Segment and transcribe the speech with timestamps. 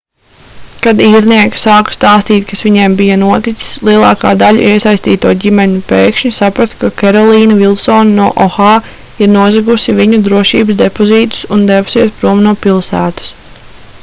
[0.83, 6.89] kad īrnieki sāka stāstīt kas viņiem bija noticis lielākā daļa iesaistīto ģimeņu pēkšņi saprata ka
[7.03, 8.73] kerolīna vilsone no oha
[9.27, 13.31] ir nozagusi viņu drošības depozītus un devusies prom no pilsētas